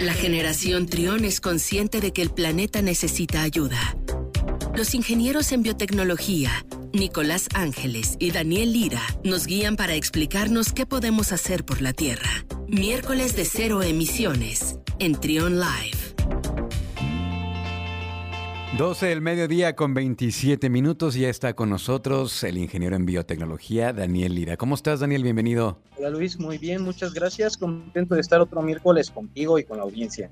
La 0.00 0.12
generación 0.12 0.86
Trión 0.86 1.24
es 1.24 1.40
consciente 1.40 2.00
de 2.00 2.12
que 2.12 2.20
el 2.20 2.30
planeta 2.30 2.82
necesita 2.82 3.42
ayuda. 3.42 3.96
Los 4.74 4.94
ingenieros 4.94 5.52
en 5.52 5.62
biotecnología, 5.62 6.66
Nicolás 6.92 7.48
Ángeles 7.54 8.16
y 8.18 8.30
Daniel 8.30 8.74
Lira, 8.74 9.00
nos 9.24 9.46
guían 9.46 9.76
para 9.76 9.94
explicarnos 9.94 10.74
qué 10.74 10.84
podemos 10.84 11.32
hacer 11.32 11.64
por 11.64 11.80
la 11.80 11.94
Tierra. 11.94 12.44
Miércoles 12.68 13.36
de 13.36 13.46
cero 13.46 13.82
emisiones 13.82 14.78
en 14.98 15.14
Trión 15.18 15.58
Live. 15.58 15.95
12 18.76 19.06
del 19.06 19.22
mediodía 19.22 19.74
con 19.74 19.94
27 19.94 20.68
minutos. 20.68 21.14
Ya 21.14 21.30
está 21.30 21.54
con 21.54 21.70
nosotros 21.70 22.44
el 22.44 22.58
ingeniero 22.58 22.94
en 22.94 23.06
biotecnología, 23.06 23.94
Daniel 23.94 24.34
Lira. 24.34 24.58
¿Cómo 24.58 24.74
estás, 24.74 25.00
Daniel? 25.00 25.22
Bienvenido. 25.22 25.78
Hola, 25.96 26.10
Luis. 26.10 26.38
Muy 26.38 26.58
bien, 26.58 26.82
muchas 26.82 27.14
gracias. 27.14 27.56
Contento 27.56 28.14
de 28.14 28.20
estar 28.20 28.38
otro 28.38 28.60
miércoles 28.60 29.10
contigo 29.10 29.58
y 29.58 29.64
con 29.64 29.78
la 29.78 29.84
audiencia. 29.84 30.30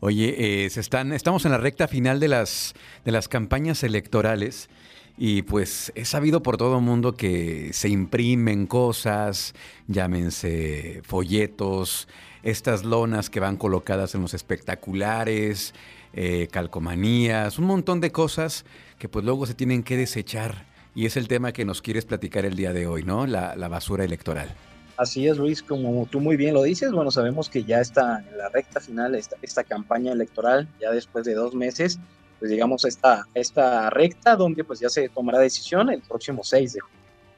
Oye, 0.00 0.64
eh, 0.64 0.70
se 0.70 0.80
están, 0.80 1.12
estamos 1.12 1.44
en 1.44 1.52
la 1.52 1.58
recta 1.58 1.86
final 1.86 2.18
de 2.18 2.26
las, 2.26 2.74
de 3.04 3.12
las 3.12 3.28
campañas 3.28 3.84
electorales. 3.84 4.68
Y 5.16 5.42
pues 5.42 5.92
es 5.94 6.08
sabido 6.08 6.42
por 6.42 6.56
todo 6.56 6.78
el 6.78 6.84
mundo 6.84 7.14
que 7.14 7.70
se 7.72 7.88
imprimen 7.88 8.66
cosas, 8.66 9.54
llámense 9.86 11.02
folletos, 11.04 12.08
estas 12.42 12.84
lonas 12.84 13.30
que 13.30 13.40
van 13.40 13.56
colocadas 13.56 14.14
en 14.14 14.22
los 14.22 14.34
espectaculares, 14.34 15.72
eh, 16.18 16.48
calcomanías, 16.50 17.58
un 17.58 17.66
montón 17.66 18.00
de 18.00 18.10
cosas 18.10 18.64
que 18.98 19.06
pues 19.06 19.22
luego 19.22 19.44
se 19.44 19.52
tienen 19.52 19.82
que 19.82 19.98
desechar. 19.98 20.64
Y 20.94 21.04
es 21.04 21.18
el 21.18 21.28
tema 21.28 21.52
que 21.52 21.66
nos 21.66 21.82
quieres 21.82 22.06
platicar 22.06 22.46
el 22.46 22.56
día 22.56 22.72
de 22.72 22.86
hoy, 22.86 23.02
¿no? 23.02 23.26
La, 23.26 23.54
basura 23.68 24.02
electoral. 24.02 24.48
Así 24.96 25.28
es, 25.28 25.36
Luis, 25.36 25.62
como 25.62 26.06
tú 26.06 26.20
muy 26.20 26.38
bien 26.38 26.54
lo 26.54 26.62
dices, 26.62 26.90
bueno, 26.90 27.10
sabemos 27.10 27.50
que 27.50 27.64
ya 27.64 27.82
está 27.82 28.24
en 28.26 28.38
la 28.38 28.48
recta 28.48 28.80
final 28.80 29.14
esta, 29.14 29.36
esta 29.42 29.62
campaña 29.62 30.12
electoral, 30.12 30.66
ya 30.80 30.90
después 30.90 31.26
de 31.26 31.34
dos 31.34 31.54
meses, 31.54 31.98
pues 32.38 32.50
llegamos 32.50 32.86
a 32.86 32.88
esta, 32.88 33.26
esta 33.34 33.90
recta 33.90 34.36
donde 34.36 34.64
pues 34.64 34.80
ya 34.80 34.88
se 34.88 35.10
tomará 35.10 35.38
decisión 35.38 35.90
el 35.90 36.00
próximo 36.00 36.42
6 36.42 36.72
de 36.72 36.80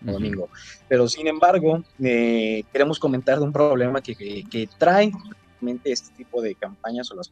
domingo. 0.03 0.49
Pero 0.87 1.09
sin 1.09 1.27
embargo, 1.27 1.83
eh, 2.01 2.63
queremos 2.73 3.01
comentar 3.01 3.39
de 3.39 3.45
un 3.45 3.53
problema 3.53 4.01
que, 4.01 4.15
que, 4.15 4.45
que 4.49 4.69
trae 4.79 5.11
este 5.85 6.15
tipo 6.17 6.41
de 6.43 6.55
campañas 6.55 7.11
o 7.11 7.17
las, 7.17 7.31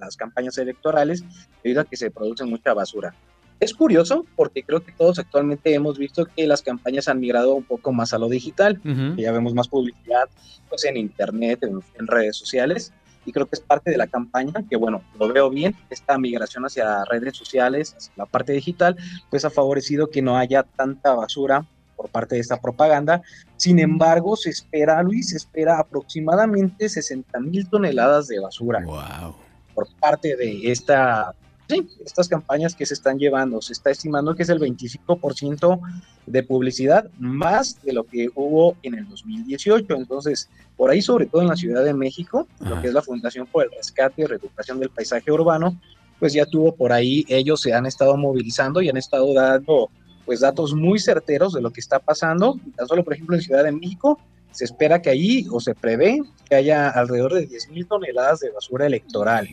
las 0.00 0.16
campañas 0.16 0.58
electorales 0.58 1.24
debido 1.62 1.80
a 1.80 1.84
que 1.84 1.96
se 1.96 2.10
produce 2.10 2.44
mucha 2.44 2.74
basura. 2.74 3.14
Es 3.60 3.72
curioso 3.72 4.26
porque 4.36 4.62
creo 4.62 4.84
que 4.84 4.92
todos 4.92 5.18
actualmente 5.18 5.72
hemos 5.74 5.96
visto 5.96 6.26
que 6.26 6.46
las 6.46 6.60
campañas 6.60 7.08
han 7.08 7.20
migrado 7.20 7.54
un 7.54 7.62
poco 7.62 7.92
más 7.92 8.12
a 8.12 8.18
lo 8.18 8.28
digital, 8.28 8.80
ya 9.16 9.32
vemos 9.32 9.54
más 9.54 9.68
publicidad 9.68 10.28
pues, 10.68 10.84
en 10.84 10.96
internet, 10.96 11.60
en, 11.62 12.06
redes 12.06 12.36
sociales, 12.36 12.92
y 13.24 13.32
creo 13.32 13.46
que 13.46 13.54
es 13.54 13.60
parte 13.60 13.90
de 13.90 13.96
la 13.96 14.06
campaña, 14.06 14.52
que 14.68 14.76
bueno, 14.76 15.02
lo 15.18 15.32
veo 15.32 15.48
bien, 15.48 15.74
esta 15.88 16.18
migración 16.18 16.66
hacia 16.66 17.04
redes 17.06 17.36
sociales, 17.36 17.94
hacia 17.96 18.12
la 18.16 18.26
parte 18.26 18.52
digital, 18.52 18.96
pues 19.30 19.44
ha 19.44 19.50
favorecido 19.50 20.10
que 20.10 20.20
no 20.20 20.36
haya 20.36 20.64
tanta 20.64 21.14
basura 21.14 21.64
por 21.96 22.08
parte 22.08 22.34
de 22.34 22.40
esta 22.40 22.60
propaganda. 22.60 23.22
Sin 23.56 23.78
embargo, 23.78 24.36
se 24.36 24.50
espera, 24.50 25.02
Luis, 25.02 25.30
se 25.30 25.36
espera 25.36 25.78
aproximadamente 25.78 26.88
60 26.88 27.40
mil 27.40 27.68
toneladas 27.68 28.28
de 28.28 28.40
basura. 28.40 28.82
Wow. 28.84 29.36
Por 29.74 29.88
parte 30.00 30.36
de 30.36 30.70
esta, 30.70 31.34
sí, 31.68 31.88
estas 32.04 32.28
campañas 32.28 32.74
que 32.74 32.86
se 32.86 32.94
están 32.94 33.18
llevando. 33.18 33.60
Se 33.60 33.72
está 33.72 33.90
estimando 33.90 34.34
que 34.34 34.44
es 34.44 34.48
el 34.48 34.60
25% 34.60 35.80
de 36.26 36.42
publicidad 36.42 37.10
más 37.18 37.82
de 37.82 37.92
lo 37.92 38.04
que 38.04 38.28
hubo 38.34 38.76
en 38.82 38.94
el 38.94 39.08
2018. 39.08 39.94
Entonces, 39.94 40.48
por 40.76 40.90
ahí, 40.90 41.02
sobre 41.02 41.26
todo 41.26 41.42
en 41.42 41.48
la 41.48 41.56
Ciudad 41.56 41.84
de 41.84 41.94
México, 41.94 42.46
lo 42.60 42.80
que 42.80 42.88
es 42.88 42.94
la 42.94 43.02
Fundación 43.02 43.46
por 43.46 43.64
el 43.64 43.70
Rescate 43.70 44.22
y 44.22 44.26
Reeducación 44.26 44.80
del 44.80 44.90
Paisaje 44.90 45.30
Urbano, 45.30 45.78
pues 46.18 46.32
ya 46.32 46.46
tuvo 46.46 46.74
por 46.74 46.92
ahí, 46.92 47.24
ellos 47.28 47.60
se 47.60 47.74
han 47.74 47.86
estado 47.86 48.16
movilizando 48.16 48.80
y 48.80 48.88
han 48.88 48.96
estado 48.96 49.32
dando 49.34 49.90
pues 50.24 50.40
datos 50.40 50.74
muy 50.74 50.98
certeros 50.98 51.52
de 51.52 51.60
lo 51.60 51.70
que 51.70 51.80
está 51.80 51.98
pasando. 51.98 52.58
Tan 52.76 52.88
solo, 52.88 53.04
por 53.04 53.14
ejemplo, 53.14 53.36
en 53.36 53.42
Ciudad 53.42 53.64
de 53.64 53.72
México, 53.72 54.18
se 54.50 54.64
espera 54.64 55.02
que 55.02 55.10
allí, 55.10 55.46
o 55.50 55.60
se 55.60 55.74
prevé, 55.74 56.22
que 56.48 56.54
haya 56.54 56.88
alrededor 56.88 57.34
de 57.34 57.48
10.000 57.48 57.88
toneladas 57.88 58.40
de 58.40 58.50
basura 58.50 58.86
electoral. 58.86 59.48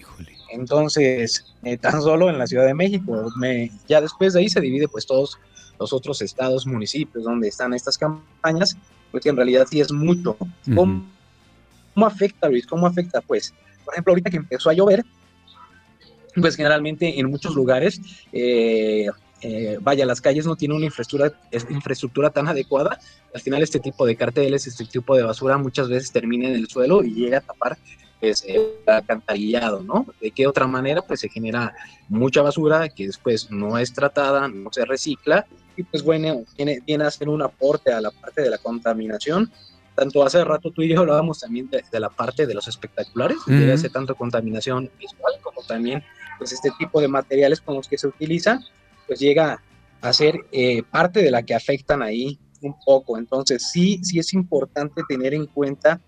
Entonces, 0.51 1.45
eh, 1.63 1.77
tan 1.77 2.01
solo 2.01 2.29
en 2.29 2.37
la 2.37 2.45
Ciudad 2.45 2.65
de 2.65 2.73
México, 2.73 3.29
me, 3.37 3.71
ya 3.87 3.99
después 3.99 4.33
de 4.33 4.41
ahí 4.41 4.49
se 4.49 4.61
divide 4.61 4.87
pues 4.87 5.05
todos 5.05 5.39
los 5.79 5.91
otros 5.91 6.21
estados, 6.21 6.67
municipios 6.67 7.23
donde 7.23 7.47
están 7.47 7.73
estas 7.73 7.97
campañas, 7.97 8.77
pues 9.09 9.23
que 9.23 9.29
en 9.29 9.37
realidad 9.37 9.67
sí 9.69 9.81
es 9.81 9.91
mucho. 9.91 10.37
¿Cómo, 10.75 12.05
afecta, 12.05 12.47
Luis? 12.47 12.67
¿Cómo 12.67 12.85
afecta? 12.85 13.21
Pues, 13.21 13.53
por 13.83 13.95
ejemplo, 13.95 14.11
ahorita 14.11 14.29
que 14.29 14.37
empezó 14.37 14.69
a 14.69 14.73
llover, 14.73 15.03
pues 16.39 16.55
generalmente 16.55 17.19
en 17.19 17.29
muchos 17.29 17.55
lugares 17.55 17.99
eh, 18.31 19.07
eh, 19.41 19.77
vaya, 19.81 20.05
las 20.05 20.21
calles 20.21 20.45
no 20.45 20.55
tienen 20.55 20.77
una 20.77 20.85
infraestructura, 20.85 21.33
infraestructura 21.69 22.29
tan 22.29 22.47
adecuada, 22.47 22.99
al 23.33 23.41
final 23.41 23.63
este 23.63 23.79
tipo 23.79 24.05
de 24.05 24.15
carteles, 24.15 24.67
este 24.67 24.85
tipo 24.85 25.15
de 25.15 25.23
basura 25.23 25.57
muchas 25.57 25.89
veces 25.89 26.11
termina 26.11 26.47
en 26.47 26.55
el 26.55 26.67
suelo 26.67 27.03
y 27.03 27.13
llega 27.13 27.39
a 27.39 27.41
tapar 27.41 27.77
pues, 28.19 28.43
el 28.47 28.67
alcantarillado, 28.85 29.81
¿no? 29.81 30.05
¿De 30.21 30.31
qué 30.31 30.45
otra 30.45 30.67
manera? 30.67 31.01
Pues 31.01 31.21
se 31.21 31.29
genera 31.29 31.73
mucha 32.07 32.43
basura 32.43 32.87
que 32.89 33.07
después 33.07 33.49
no 33.49 33.77
es 33.79 33.93
tratada, 33.93 34.47
no 34.47 34.71
se 34.71 34.85
recicla 34.85 35.47
y 35.75 35.83
pues 35.83 36.03
bueno, 36.03 36.43
viene, 36.55 36.79
viene 36.85 37.05
a 37.05 37.11
ser 37.11 37.27
un 37.27 37.41
aporte 37.41 37.91
a 37.91 37.99
la 37.99 38.11
parte 38.11 38.43
de 38.43 38.49
la 38.49 38.59
contaminación. 38.59 39.51
Tanto 39.95 40.23
hace 40.23 40.43
rato 40.43 40.71
tú 40.71 40.83
y 40.83 40.89
yo 40.89 40.99
hablábamos 40.99 41.39
también 41.39 41.69
de, 41.69 41.99
la 41.99 42.09
parte 42.09 42.45
de 42.45 42.53
los 42.53 42.67
espectaculares, 42.67 43.37
que 43.45 43.71
hace 43.71 43.89
tanto 43.89 44.15
contaminación 44.15 44.89
visual 44.97 45.33
como 45.41 45.63
también 45.63 46.03
pues 46.37 46.53
este 46.53 46.71
tipo 46.79 47.01
de 47.01 47.07
materiales 47.07 47.59
con 47.61 47.75
los 47.75 47.87
que 47.87 47.97
se 47.97 48.07
utilizan 48.07 48.63
pues 49.11 49.19
llega 49.19 49.61
a 49.99 50.13
ser 50.13 50.39
eh, 50.53 50.83
parte 50.89 51.21
de 51.21 51.31
la 51.31 51.43
que 51.43 51.53
afectan 51.53 52.01
ahí 52.01 52.39
un 52.61 52.73
poco. 52.85 53.17
Entonces 53.17 53.69
sí, 53.69 53.99
sí 54.03 54.19
es 54.19 54.31
importante 54.31 55.01
tener 55.05 55.33
en 55.33 55.47
cuenta 55.47 55.99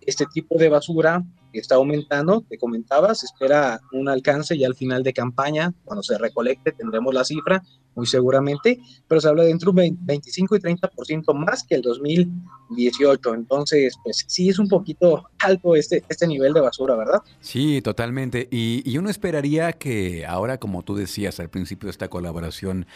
este 0.00 0.26
tipo 0.26 0.56
de 0.56 0.68
basura 0.68 1.24
está 1.60 1.76
aumentando, 1.76 2.44
te 2.48 2.58
comentaba, 2.58 3.14
se 3.14 3.26
espera 3.26 3.80
un 3.92 4.08
alcance 4.08 4.56
ya 4.58 4.66
al 4.66 4.74
final 4.74 5.02
de 5.02 5.12
campaña, 5.12 5.72
cuando 5.84 6.02
se 6.02 6.18
recolecte 6.18 6.72
tendremos 6.72 7.14
la 7.14 7.24
cifra, 7.24 7.62
muy 7.94 8.06
seguramente, 8.06 8.78
pero 9.08 9.20
se 9.20 9.28
habla 9.28 9.44
de 9.44 9.50
entre 9.50 9.70
un 9.70 9.96
25 10.00 10.56
y 10.56 10.60
30% 10.60 11.34
más 11.34 11.64
que 11.64 11.76
el 11.76 11.82
2018, 11.82 13.34
entonces 13.34 13.94
pues 14.04 14.24
sí 14.28 14.50
es 14.50 14.58
un 14.58 14.68
poquito 14.68 15.24
alto 15.38 15.74
este, 15.74 16.04
este 16.08 16.26
nivel 16.26 16.52
de 16.52 16.60
basura, 16.60 16.94
¿verdad? 16.94 17.20
Sí, 17.40 17.80
totalmente, 17.82 18.48
y, 18.50 18.82
y 18.84 18.98
uno 18.98 19.08
esperaría 19.08 19.72
que 19.72 20.26
ahora, 20.26 20.58
como 20.58 20.82
tú 20.82 20.94
decías 20.94 21.40
al 21.40 21.48
principio 21.48 21.86
de 21.86 21.92
esta 21.92 22.08
colaboración, 22.08 22.86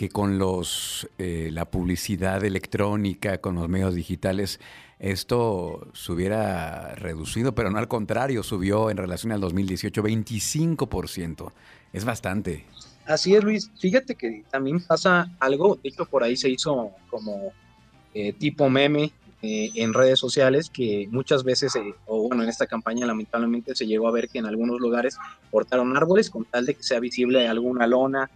que 0.00 0.08
con 0.08 0.38
los 0.38 1.06
eh, 1.18 1.50
la 1.52 1.66
publicidad 1.66 2.42
electrónica, 2.42 3.36
con 3.36 3.56
los 3.56 3.68
medios 3.68 3.94
digitales, 3.94 4.58
esto 4.98 5.88
se 5.92 6.12
hubiera 6.12 6.94
reducido, 6.94 7.54
pero 7.54 7.70
no 7.70 7.76
al 7.76 7.86
contrario, 7.86 8.42
subió 8.42 8.88
en 8.88 8.96
relación 8.96 9.30
al 9.30 9.42
2018 9.42 10.02
25%. 10.02 11.52
Es 11.92 12.06
bastante. 12.06 12.64
Así 13.04 13.34
es, 13.34 13.44
Luis. 13.44 13.70
Fíjate 13.78 14.14
que 14.14 14.42
también 14.50 14.80
pasa 14.80 15.30
algo, 15.38 15.78
de 15.82 15.90
hecho 15.90 16.06
por 16.06 16.24
ahí 16.24 16.34
se 16.34 16.48
hizo 16.48 16.92
como 17.10 17.52
eh, 18.14 18.32
tipo 18.32 18.70
meme 18.70 19.12
eh, 19.42 19.70
en 19.74 19.92
redes 19.92 20.18
sociales 20.18 20.70
que 20.70 21.08
muchas 21.10 21.44
veces, 21.44 21.74
o 22.06 22.26
bueno, 22.26 22.42
en 22.42 22.48
esta 22.48 22.66
campaña 22.66 23.04
lamentablemente 23.04 23.76
se 23.76 23.86
llegó 23.86 24.08
a 24.08 24.12
ver 24.12 24.30
que 24.30 24.38
en 24.38 24.46
algunos 24.46 24.80
lugares 24.80 25.18
cortaron 25.50 25.94
árboles 25.94 26.30
con 26.30 26.46
tal 26.46 26.64
de 26.64 26.74
que 26.74 26.82
sea 26.82 27.00
visible 27.00 27.46
alguna 27.46 27.86
lona 27.86 28.30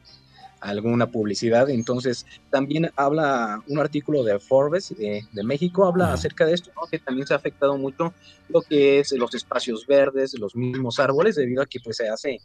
alguna 0.60 1.10
publicidad. 1.10 1.68
Entonces, 1.70 2.26
también 2.50 2.90
habla 2.96 3.62
un 3.68 3.78
artículo 3.78 4.22
de 4.22 4.38
Forbes 4.38 4.94
de, 4.96 5.44
México, 5.44 5.86
habla 5.86 6.12
acerca 6.12 6.46
de 6.46 6.54
esto, 6.54 6.70
que 6.90 6.98
también 6.98 7.26
se 7.26 7.34
ha 7.34 7.36
afectado 7.36 7.76
mucho 7.76 8.14
lo 8.48 8.62
que 8.62 9.00
es 9.00 9.12
los 9.12 9.34
espacios 9.34 9.86
verdes, 9.86 10.38
los 10.38 10.56
mismos 10.56 10.98
árboles, 10.98 11.36
debido 11.36 11.62
a 11.62 11.66
que 11.66 11.80
pues 11.80 11.96
se 11.96 12.08
hace 12.08 12.40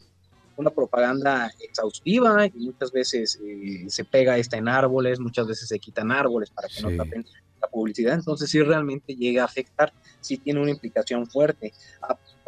una 0.58 0.70
propaganda 0.70 1.50
exhaustiva 1.60 2.46
y 2.46 2.52
muchas 2.66 2.92
veces 2.92 3.40
eh, 3.42 3.86
se 3.88 4.04
pega 4.04 4.38
esta 4.38 4.58
en 4.58 4.68
árboles, 4.68 5.20
muchas 5.20 5.48
veces 5.48 5.70
se 5.70 5.80
quitan 5.80 6.12
árboles 6.12 6.50
para 6.50 6.68
que 6.68 6.82
no 6.82 6.96
tapen 6.98 7.26
la 7.62 7.68
publicidad, 7.68 8.14
entonces 8.16 8.50
sí 8.50 8.62
realmente 8.62 9.16
llega 9.16 9.44
a 9.44 9.46
afectar, 9.46 9.94
sí 10.22 10.38
tiene 10.38 10.62
una 10.62 10.72
implicación 10.72 11.28
fuerte. 11.28 11.74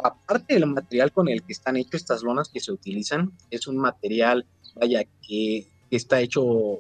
aparte 0.04 0.54
del 0.54 0.66
material 0.66 1.12
con 1.12 1.30
el 1.30 1.44
que 1.44 1.54
están 1.54 1.78
hechas 1.78 2.02
estas 2.02 2.24
lonas 2.24 2.50
que 2.50 2.60
se 2.60 2.72
utilizan, 2.72 3.32
es 3.50 3.68
un 3.68 3.78
material 3.78 4.46
vaya, 4.76 5.04
que, 5.28 5.68
está 5.90 6.22
hecho 6.22 6.80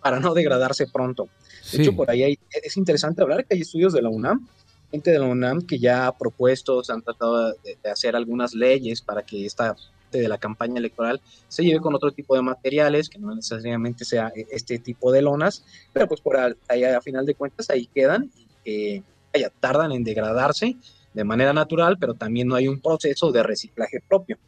para 0.00 0.20
no 0.20 0.32
degradarse 0.32 0.86
pronto. 0.86 1.28
De 1.72 1.82
hecho, 1.82 1.96
por 1.96 2.08
ahí 2.08 2.38
es 2.50 2.76
interesante 2.76 3.20
hablar 3.20 3.44
que 3.44 3.56
hay 3.56 3.62
estudios 3.62 3.92
de 3.92 4.00
la 4.00 4.08
UNAM, 4.08 4.46
gente 4.92 5.10
de 5.10 5.18
la 5.18 5.26
UNAM 5.26 5.62
que 5.62 5.78
ya 5.78 6.06
ha 6.06 6.16
propuesto, 6.16 6.82
se 6.84 6.92
han 6.92 7.02
tratado 7.02 7.52
de, 7.52 7.90
hacer 7.90 8.14
algunas 8.14 8.54
leyes 8.54 9.02
para 9.02 9.22
que 9.22 9.44
esta 9.44 9.76
parte 10.08 10.18
de 10.18 10.28
la 10.28 10.38
campaña 10.38 10.78
electoral 10.78 11.20
se 11.48 11.62
lleve 11.62 11.80
con 11.80 11.94
otro 11.94 12.12
tipo 12.12 12.34
de 12.34 12.42
materiales, 12.42 13.08
que 13.08 13.18
no 13.18 13.34
necesariamente 13.34 14.04
sea 14.04 14.32
e, 14.34 14.46
este 14.50 14.78
tipo 14.78 15.12
de 15.12 15.22
lonas, 15.22 15.64
pero 15.92 16.08
pues 16.08 16.20
por 16.20 16.36
ahí 16.68 16.84
a 16.84 17.00
final 17.00 17.26
de 17.26 17.34
cuentas 17.34 17.70
ahí 17.70 17.86
quedan 17.86 18.30
y 18.64 19.00
que 19.34 19.50
tardan 19.60 19.92
en 19.92 20.04
degradarse 20.04 20.76
de 21.14 21.24
manera 21.24 21.52
natural, 21.52 21.96
pero 21.98 22.14
también 22.14 22.48
no 22.48 22.54
hay 22.54 22.68
un 22.68 22.80
proceso 22.80 23.32
de 23.32 23.42
reciclaje 23.42 24.00
propio. 24.06 24.38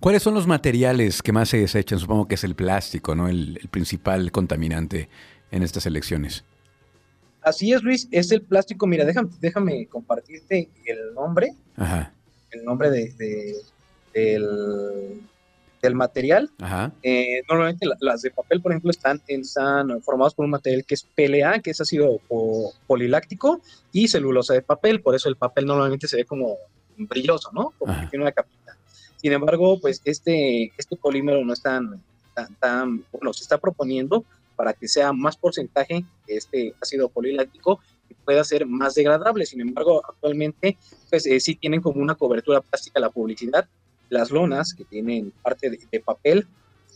¿Cuáles 0.00 0.22
son 0.22 0.34
los 0.34 0.46
materiales 0.46 1.22
que 1.22 1.32
más 1.32 1.48
se 1.48 1.58
desechan? 1.58 1.98
Supongo 1.98 2.28
que 2.28 2.36
es 2.36 2.44
el 2.44 2.54
plástico, 2.54 3.14
¿no? 3.14 3.28
El, 3.28 3.58
principal 3.70 4.30
contaminante 4.30 5.08
en 5.50 5.62
estas 5.62 5.86
elecciones. 5.86 6.44
Así 7.42 7.72
es, 7.72 7.82
Luis, 7.82 8.08
es 8.10 8.30
el 8.30 8.42
plástico. 8.42 8.86
Mira, 8.86 9.04
déjame, 9.04 9.30
déjame 9.40 9.86
compartirte 9.86 10.68
el 10.84 11.14
nombre. 11.14 11.54
Ajá. 11.76 12.12
El 12.50 12.64
nombre 12.64 12.90
de, 12.90 13.56
del, 14.12 15.20
del 15.82 15.94
material. 15.94 16.50
Eh, 17.02 17.42
normalmente 17.48 17.86
las 18.00 18.22
de 18.22 18.30
papel, 18.30 18.60
por 18.60 18.72
ejemplo, 18.72 18.90
están, 18.90 19.22
están 19.26 20.02
formadas 20.02 20.34
por 20.34 20.44
un 20.44 20.50
material 20.52 20.84
que 20.84 20.94
es 20.94 21.06
PLA, 21.14 21.60
que 21.60 21.70
es 21.70 21.80
ácido 21.80 22.20
poliláctico, 22.86 23.60
y 23.92 24.08
celulosa 24.08 24.54
de 24.54 24.62
papel, 24.62 25.00
por 25.00 25.14
eso 25.14 25.28
el 25.28 25.36
papel 25.36 25.66
normalmente 25.66 26.08
se 26.08 26.16
ve 26.16 26.24
como 26.24 26.56
brilloso, 26.96 27.50
¿no? 27.52 27.72
Como 27.78 27.98
que 28.00 28.06
tiene 28.08 28.24
una 28.24 28.32
capita. 28.32 28.76
Sin 29.16 29.32
embargo, 29.32 29.80
pues 29.80 30.00
este, 30.04 30.72
este 30.76 30.96
polímero 30.96 31.44
no 31.44 31.52
es 31.52 31.62
tan, 31.62 32.02
tan, 32.60 33.04
bueno, 33.12 33.32
se 33.32 33.42
está 33.42 33.58
proponiendo 33.58 34.24
para 34.56 34.72
que 34.72 34.88
sea 34.88 35.12
más 35.12 35.36
porcentaje 35.36 36.04
de 36.26 36.36
este 36.36 36.74
ácido 36.80 37.08
poliláctico 37.08 37.80
y 38.08 38.14
pueda 38.14 38.42
ser 38.44 38.66
más 38.66 38.94
degradable. 38.94 39.46
Sin 39.46 39.60
embargo, 39.60 40.02
actualmente, 40.08 40.76
pues 41.10 41.26
eh, 41.26 41.38
sí 41.40 41.54
tienen 41.54 41.80
como 41.80 42.00
una 42.00 42.14
cobertura 42.14 42.60
plástica 42.60 43.00
la 43.00 43.10
publicidad, 43.10 43.68
las 44.08 44.30
lonas 44.30 44.74
que 44.74 44.84
tienen 44.84 45.32
parte 45.42 45.70
de, 45.70 46.00
papel 46.00 46.46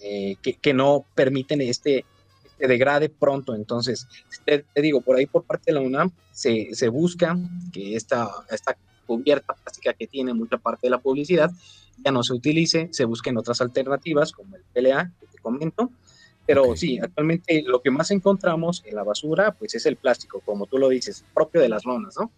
eh, 0.02 0.36
que, 0.42 0.74
no 0.74 1.04
permiten 1.14 1.60
este, 1.60 2.04
este, 2.44 2.68
degrade 2.68 3.08
pronto. 3.08 3.54
Entonces, 3.54 4.06
te, 4.44 4.64
digo, 4.76 5.00
por 5.00 5.16
ahí 5.16 5.26
por 5.26 5.44
parte 5.44 5.64
de 5.66 5.74
la 5.74 5.80
UNAM 5.80 6.10
se, 6.32 6.88
busca 6.88 7.36
que 7.72 7.96
esta, 7.96 8.28
esta 8.50 8.76
cubierta 9.06 9.54
plástica 9.54 9.92
que 9.94 10.06
tiene 10.06 10.32
mucha 10.32 10.58
parte 10.58 10.86
de 10.86 10.90
la 10.90 10.98
publicidad 10.98 11.50
ya 12.04 12.10
no 12.10 12.22
se 12.22 12.32
utilice, 12.32 12.88
se 12.92 13.04
busquen 13.04 13.36
otras 13.36 13.60
alternativas 13.60 14.32
como 14.32 14.56
el 14.56 14.62
PLA 14.72 15.12
que 15.20 15.26
te 15.26 15.38
comento. 15.38 15.90
Pero 16.44 16.74
sí, 16.74 16.98
actualmente 16.98 17.62
lo 17.64 17.82
que 17.82 17.90
más 17.90 18.10
encontramos 18.10 18.82
en 18.84 18.96
la 18.96 19.04
basura, 19.04 19.52
pues 19.52 19.74
es 19.76 19.86
el 19.86 19.96
plástico, 19.96 20.40
como 20.44 20.66
tú 20.66 20.78
lo 20.78 20.88
dices, 20.88 21.24
propio 21.32 21.60
de 21.60 21.68
las 21.68 21.84
lonas, 21.84 22.16
¿no? 22.18 22.32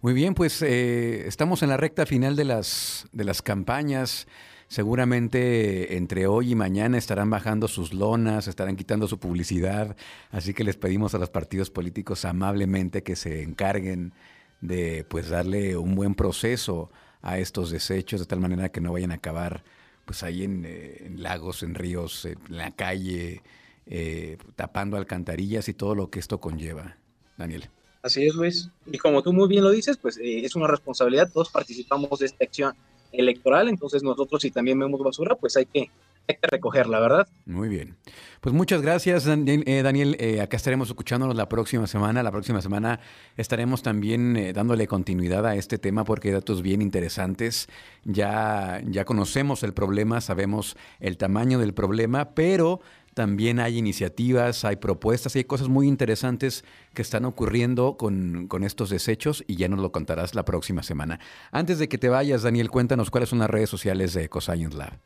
Muy 0.00 0.12
bien, 0.12 0.34
pues 0.34 0.62
eh, 0.62 1.26
estamos 1.26 1.64
en 1.64 1.70
la 1.70 1.76
recta 1.76 2.06
final 2.06 2.36
de 2.36 2.44
las, 2.44 3.08
de 3.10 3.24
las 3.24 3.42
campañas. 3.42 4.28
Seguramente 4.68 5.96
entre 5.96 6.28
hoy 6.28 6.52
y 6.52 6.54
mañana 6.54 6.98
estarán 6.98 7.30
bajando 7.30 7.66
sus 7.66 7.92
lonas, 7.92 8.46
estarán 8.46 8.76
quitando 8.76 9.08
su 9.08 9.18
publicidad, 9.18 9.96
así 10.30 10.54
que 10.54 10.62
les 10.62 10.76
pedimos 10.76 11.14
a 11.14 11.18
los 11.18 11.30
partidos 11.30 11.70
políticos 11.70 12.24
amablemente 12.24 13.02
que 13.02 13.16
se 13.16 13.42
encarguen 13.42 14.12
de 14.60 15.04
pues 15.08 15.30
darle 15.30 15.76
un 15.76 15.96
buen 15.96 16.14
proceso 16.14 16.92
a 17.20 17.38
estos 17.38 17.70
desechos 17.70 18.20
de 18.20 18.26
tal 18.26 18.38
manera 18.38 18.68
que 18.68 18.80
no 18.80 18.92
vayan 18.92 19.10
a 19.10 19.14
acabar 19.14 19.64
pues 20.04 20.22
ahí 20.22 20.44
en, 20.44 20.64
eh, 20.64 21.10
lagos, 21.16 21.64
en 21.64 21.74
ríos, 21.74 22.24
en 22.24 22.38
la 22.48 22.70
calle, 22.70 23.42
eh, 23.86 24.38
tapando 24.54 24.96
alcantarillas 24.96 25.68
y 25.68 25.74
todo 25.74 25.96
lo 25.96 26.08
que 26.08 26.20
esto 26.20 26.38
conlleva. 26.38 26.98
Daniel. 27.36 27.68
Así 28.02 28.26
es, 28.26 28.34
Luis. 28.34 28.70
Y 28.86 28.98
como 28.98 29.22
tú 29.22 29.32
muy 29.32 29.48
bien 29.48 29.64
lo 29.64 29.70
dices, 29.70 29.96
pues 29.96 30.18
eh, 30.18 30.44
es 30.44 30.54
una 30.54 30.66
responsabilidad, 30.66 31.30
todos 31.32 31.50
participamos 31.50 32.18
de 32.20 32.26
esta 32.26 32.44
acción 32.44 32.74
electoral, 33.12 33.68
entonces 33.68 34.02
nosotros 34.02 34.42
si 34.42 34.50
también 34.50 34.78
vemos 34.78 35.00
basura, 35.02 35.34
pues 35.34 35.56
hay 35.56 35.66
que, 35.66 35.90
hay 36.28 36.36
que 36.36 36.46
recogerla, 36.46 37.00
¿verdad? 37.00 37.28
Muy 37.46 37.68
bien. 37.68 37.96
Pues 38.40 38.54
muchas 38.54 38.82
gracias, 38.82 39.26
eh, 39.26 39.82
Daniel. 39.82 40.16
Eh, 40.20 40.40
acá 40.40 40.56
estaremos 40.56 40.88
escuchándonos 40.88 41.34
la 41.34 41.48
próxima 41.48 41.88
semana. 41.88 42.22
La 42.22 42.30
próxima 42.30 42.62
semana 42.62 43.00
estaremos 43.36 43.82
también 43.82 44.52
dándole 44.54 44.86
continuidad 44.86 45.44
a 45.44 45.56
este 45.56 45.78
tema 45.78 46.04
porque 46.04 46.28
hay 46.28 46.34
datos 46.34 46.62
bien 46.62 46.80
interesantes. 46.82 47.66
Ya, 48.04 48.80
ya 48.86 49.04
conocemos 49.04 49.64
el 49.64 49.72
problema, 49.72 50.20
sabemos 50.20 50.76
el 51.00 51.16
tamaño 51.16 51.58
del 51.58 51.74
problema, 51.74 52.34
pero 52.34 52.80
también 53.14 53.60
hay 53.60 53.78
iniciativas, 53.78 54.64
hay 54.64 54.76
propuestas 54.76 55.34
y 55.34 55.38
hay 55.38 55.44
cosas 55.44 55.68
muy 55.68 55.88
interesantes 55.88 56.64
que 56.94 57.02
están 57.02 57.24
ocurriendo 57.24 57.96
con, 57.96 58.48
estos 58.62 58.90
desechos 58.90 59.44
y 59.46 59.56
ya 59.56 59.68
nos 59.68 59.80
lo 59.80 59.92
contarás 59.92 60.34
la 60.34 60.44
próxima 60.44 60.82
semana. 60.82 61.20
Antes 61.50 61.78
de 61.78 61.88
que 61.88 61.98
te 61.98 62.08
vayas, 62.08 62.42
Daniel, 62.42 62.70
cuéntanos 62.70 63.10
cuáles 63.10 63.28
son 63.28 63.40
las 63.40 63.50
redes 63.50 63.70
sociales 63.70 64.14
de 64.14 64.24
EcoScience 64.24 64.76
Lab. 64.76 64.98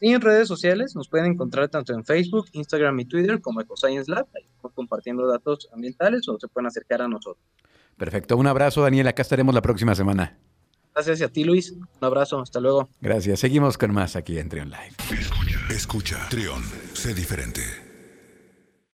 Sí, 0.00 0.08
en 0.08 0.20
redes 0.20 0.48
sociales 0.48 0.96
nos 0.96 1.08
pueden 1.08 1.26
encontrar 1.26 1.68
tanto 1.68 1.94
en 1.94 2.04
Facebook, 2.04 2.46
Instagram 2.52 2.98
y 3.00 3.04
Twitter 3.04 3.40
como 3.40 3.60
EcoScience 3.60 4.10
Lab, 4.10 4.26
ahí 4.34 4.46
compartiendo 4.74 5.26
datos 5.26 5.68
ambientales 5.72 6.28
o 6.28 6.38
se 6.38 6.48
pueden 6.48 6.66
acercar 6.66 7.02
a 7.02 7.08
nosotros. 7.08 7.44
Perfecto, 7.96 8.36
un 8.36 8.46
abrazo 8.46 8.82
Daniel, 8.82 9.06
acá 9.06 9.22
estaremos 9.22 9.54
la 9.54 9.62
próxima 9.62 9.94
semana. 9.94 10.38
Gracias 10.94 11.22
a 11.22 11.28
ti 11.28 11.44
Luis, 11.44 11.72
un 11.72 11.88
abrazo, 12.00 12.40
hasta 12.40 12.60
luego. 12.60 12.88
Gracias, 13.00 13.40
seguimos 13.40 13.78
con 13.78 13.92
más 13.92 14.16
aquí 14.16 14.38
en 14.38 14.48
Trion 14.48 14.70
Live. 14.70 14.94
Escucha, 15.10 15.58
escucha, 15.70 16.28
Trion, 16.28 16.62
sé 16.94 17.14
diferente. 17.14 17.91